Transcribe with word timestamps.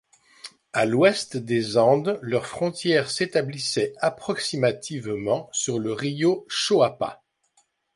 À 0.73 0.87
l'ouest 0.87 1.37
des 1.37 1.77
Andes 1.77 2.17
leur 2.23 2.47
frontière 2.47 3.11
s'établissait 3.11 3.93
approximativement 3.99 5.47
sur 5.51 5.77
le 5.77 5.93
río 5.93 6.43
Choapa. 6.49 7.21